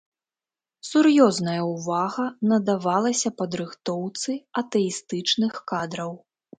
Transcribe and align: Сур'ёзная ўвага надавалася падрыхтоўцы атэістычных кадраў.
Сур'ёзная 0.89 1.57
ўвага 1.73 2.25
надавалася 2.53 3.35
падрыхтоўцы 3.45 4.31
атэістычных 4.67 5.53
кадраў. 5.75 6.23